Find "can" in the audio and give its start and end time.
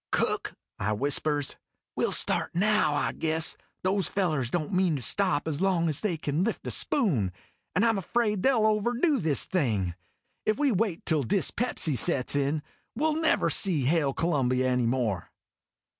6.17-6.43